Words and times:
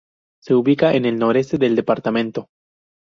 Se 0.41 0.55
ubica 0.55 0.93
en 0.95 1.05
el 1.05 1.19
noroeste 1.19 1.59
del 1.59 1.75
departamento. 1.75 2.47